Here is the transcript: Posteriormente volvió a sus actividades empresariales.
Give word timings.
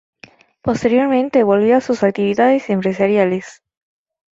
Posteriormente 0.63 1.43
volvió 1.43 1.77
a 1.77 1.81
sus 1.81 2.01
actividades 2.01 2.71
empresariales. 2.71 3.61